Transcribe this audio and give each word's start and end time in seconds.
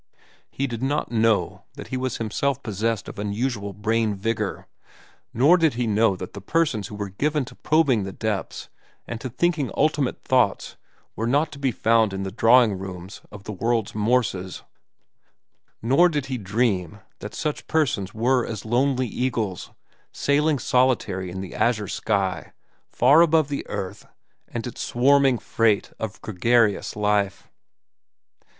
He 0.49 0.65
did 0.65 0.81
not 0.81 1.11
know 1.11 1.65
that 1.75 1.89
he 1.89 1.95
was 1.95 2.17
himself 2.17 2.63
possessed 2.63 3.07
of 3.07 3.19
unusual 3.19 3.71
brain 3.71 4.15
vigor; 4.15 4.65
nor 5.31 5.57
did 5.57 5.75
he 5.75 5.85
know 5.85 6.15
that 6.15 6.33
the 6.33 6.41
persons 6.41 6.87
who 6.87 6.95
were 6.95 7.09
given 7.11 7.45
to 7.45 7.53
probing 7.53 8.01
the 8.01 8.11
depths 8.11 8.67
and 9.05 9.21
to 9.21 9.29
thinking 9.29 9.69
ultimate 9.77 10.23
thoughts 10.23 10.75
were 11.15 11.27
not 11.27 11.51
to 11.51 11.59
be 11.59 11.71
found 11.71 12.13
in 12.13 12.23
the 12.23 12.31
drawing 12.31 12.79
rooms 12.79 13.21
of 13.31 13.43
the 13.43 13.51
world's 13.51 13.93
Morses; 13.93 14.63
nor 15.83 16.09
did 16.09 16.25
he 16.25 16.39
dream 16.39 17.01
that 17.19 17.35
such 17.35 17.67
persons 17.67 18.11
were 18.11 18.43
as 18.43 18.65
lonely 18.65 19.05
eagles 19.05 19.69
sailing 20.11 20.57
solitary 20.57 21.29
in 21.29 21.41
the 21.41 21.53
azure 21.53 21.87
sky 21.87 22.53
far 22.89 23.21
above 23.21 23.49
the 23.49 23.67
earth 23.69 24.07
and 24.47 24.65
its 24.65 24.81
swarming 24.81 25.37
freight 25.37 25.93
of 25.99 26.19
gregarious 26.23 26.95
life. 26.95 27.51